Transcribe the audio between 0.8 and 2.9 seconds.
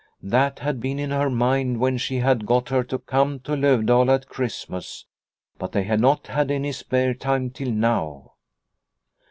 in her mind when she had got her